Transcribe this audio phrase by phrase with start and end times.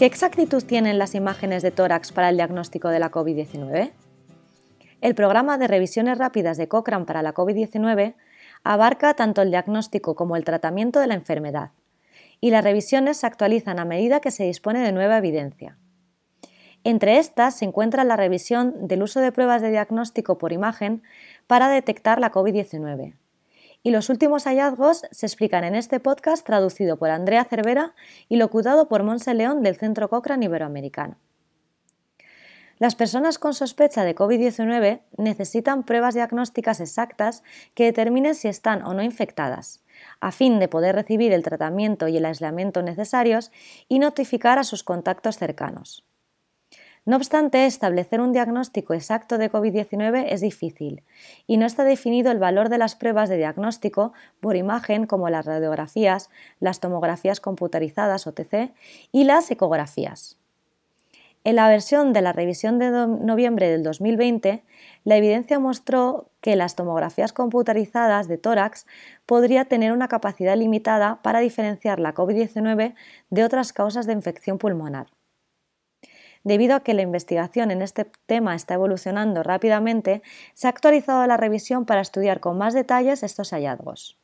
[0.00, 3.92] ¿Qué exactitud tienen las imágenes de tórax para el diagnóstico de la COVID-19?
[5.02, 8.14] El programa de revisiones rápidas de Cochrane para la COVID-19
[8.64, 11.72] abarca tanto el diagnóstico como el tratamiento de la enfermedad,
[12.40, 15.76] y las revisiones se actualizan a medida que se dispone de nueva evidencia.
[16.82, 21.02] Entre estas se encuentra la revisión del uso de pruebas de diagnóstico por imagen
[21.46, 23.16] para detectar la COVID-19.
[23.82, 27.94] Y los últimos hallazgos se explican en este podcast traducido por Andrea Cervera
[28.28, 31.16] y locutado por Monse León del Centro Cochrane Iberoamericano.
[32.80, 37.42] Las personas con sospecha de COVID-19 necesitan pruebas diagnósticas exactas
[37.74, 39.84] que determinen si están o no infectadas,
[40.20, 43.52] a fin de poder recibir el tratamiento y el aislamiento necesarios
[43.86, 46.09] y notificar a sus contactos cercanos.
[47.06, 51.02] No obstante, establecer un diagnóstico exacto de COVID-19 es difícil
[51.46, 55.46] y no está definido el valor de las pruebas de diagnóstico por imagen como las
[55.46, 56.28] radiografías,
[56.60, 58.72] las tomografías computarizadas OTC
[59.12, 60.36] y las ecografías.
[61.42, 64.62] En la versión de la revisión de noviembre del 2020,
[65.04, 68.86] la evidencia mostró que las tomografías computarizadas de tórax
[69.24, 72.94] podría tener una capacidad limitada para diferenciar la COVID-19
[73.30, 75.06] de otras causas de infección pulmonar.
[76.42, 80.22] Debido a que la investigación en este tema está evolucionando rápidamente,
[80.54, 84.16] se ha actualizado la revisión para estudiar con más detalles estos hallazgos.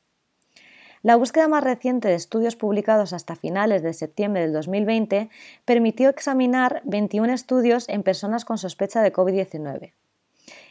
[1.03, 5.29] La búsqueda más reciente de estudios publicados hasta finales de septiembre del 2020
[5.65, 9.93] permitió examinar 21 estudios en personas con sospecha de COVID-19.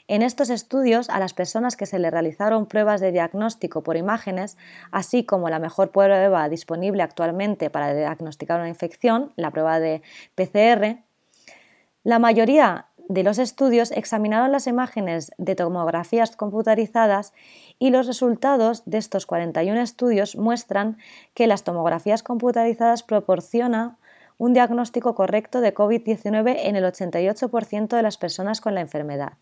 [0.08, 4.58] En estos estudios, a las personas que se le realizaron pruebas de diagnóstico por imágenes,
[4.92, 10.02] así como la mejor prueba disponible actualmente para diagnosticar una infección, la prueba de
[10.36, 11.05] PCR,
[12.06, 17.34] la mayoría de los estudios examinaron las imágenes de tomografías computarizadas
[17.80, 21.00] y los resultados de estos 41 estudios muestran
[21.34, 23.98] que las tomografías computarizadas proporcionan
[24.38, 29.34] un diagnóstico correcto de COVID-19 en el 88% de las personas con la enfermedad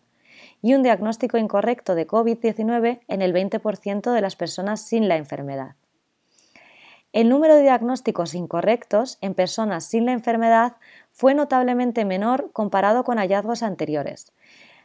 [0.62, 5.76] y un diagnóstico incorrecto de COVID-19 en el 20% de las personas sin la enfermedad.
[7.14, 10.78] El número de diagnósticos incorrectos en personas sin la enfermedad
[11.14, 14.32] fue notablemente menor comparado con hallazgos anteriores,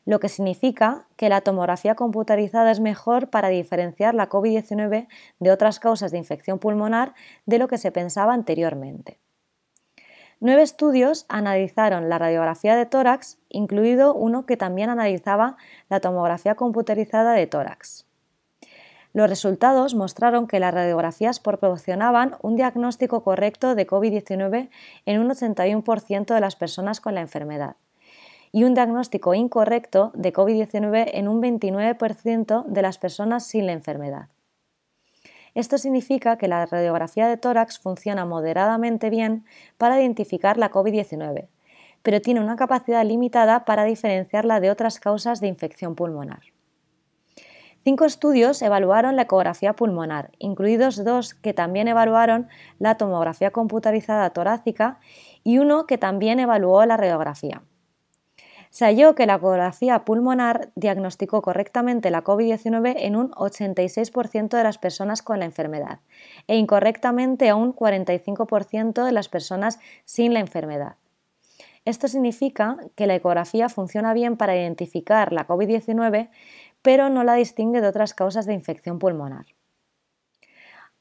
[0.06, 5.08] lo que significa que la tomografía computarizada es mejor para diferenciar la COVID-19
[5.40, 7.16] de otras causas de infección pulmonar
[7.48, 9.20] de lo que se pensaba anteriormente.
[10.40, 15.58] Nueve estudios analizaron la radiografía de tórax, incluido uno que también analizaba
[15.90, 18.06] la tomografía computarizada de tórax.
[19.14, 24.70] Los resultados mostraron que las radiografías proporcionaban un diagnóstico correcto de COVID-19
[25.06, 27.76] en un 81% de las personas con la enfermedad
[28.52, 34.30] y un diagnóstico incorrecto de COVID-19 en un 29% de las personas sin la enfermedad.
[35.56, 39.46] Esto significa que la radiografía de tórax funciona moderadamente bien
[39.78, 41.48] para identificar la COVID-19,
[42.04, 46.42] pero tiene una capacidad limitada para diferenciarla de otras causas de infección pulmonar.
[47.90, 55.00] Cinco estudios evaluaron la ecografía pulmonar, incluidos dos que también evaluaron la tomografía computarizada torácica
[55.44, 57.64] y uno que también evaluó la radiografía.
[58.70, 64.78] Se halló que la ecografía pulmonar diagnosticó correctamente la COVID-19 en un 86% de las
[64.78, 65.98] personas con la enfermedad
[66.46, 70.98] e incorrectamente a un 45% de las personas sin la enfermedad.
[71.86, 76.30] Esto significa que la ecografía funciona bien para identificar la COVID-19,
[76.82, 79.46] pero no la distingue de otras causas de infección pulmonar.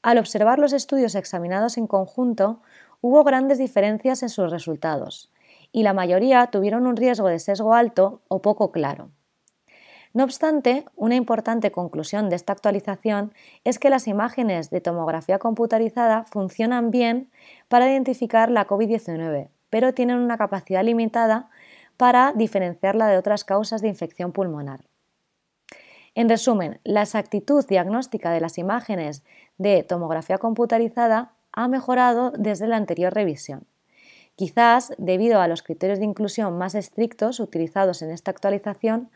[0.01, 2.61] Al observar los estudios examinados en conjunto,
[3.01, 5.31] hubo grandes diferencias en sus resultados,
[5.71, 9.11] y la mayoría tuvieron un riesgo de sesgo alto o poco claro.
[10.13, 16.23] No obstante, una importante conclusión de esta actualización es que las imágenes de tomografía computarizada
[16.23, 17.29] funcionan bien
[17.67, 21.49] para identificar la COVID-19, pero tienen una capacidad limitada
[21.95, 24.88] para diferenciarla de otras causas de infección pulmonar.
[26.19, 29.23] En resumen, la exactitud diagnóstica de las imágenes
[29.57, 33.65] de tomografía computarizada ha mejorado desde la anterior revisión.
[34.35, 39.09] Quizás debido a los criterios de inclusión más estrictos utilizados en esta actualización,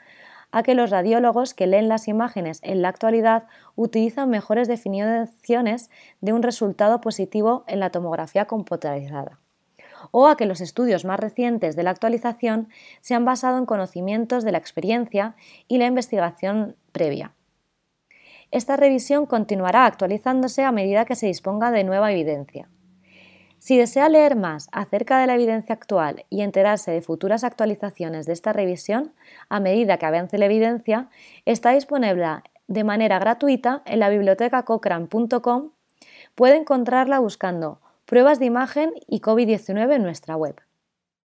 [0.53, 5.89] a que los radiólogos que leen las imágenes en la actualidad utilizan mejores definiciones
[6.21, 9.42] de un resultado positivo en la tomografía computarizada
[10.11, 12.69] o a que los estudios más recientes de la actualización
[13.01, 15.35] se han basado en conocimientos de la experiencia
[15.67, 17.33] y la investigación previa.
[18.51, 22.69] Esta revisión continuará actualizándose a medida que se disponga de nueva evidencia.
[23.63, 28.33] Si desea leer más acerca de la evidencia actual y enterarse de futuras actualizaciones de
[28.33, 29.13] esta revisión,
[29.47, 31.09] a medida que avance la evidencia,
[31.45, 35.71] está disponible de manera gratuita en la biblioteca cochrane.com.
[36.35, 40.61] Puede encontrarla buscando pruebas de imagen y COVID-19 en nuestra web.